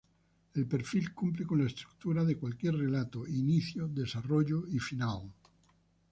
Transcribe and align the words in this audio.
El 0.59 0.63
perfil 0.69 1.09
cumple 1.13 1.45
con 1.45 1.59
la 1.59 1.67
estructura 1.67 2.23
de 2.25 2.35
cualquier 2.35 2.73
relato: 2.75 3.27
inicio, 3.27 3.87
desarrollo 3.87 4.65
y 4.67 4.79
final. 4.79 5.31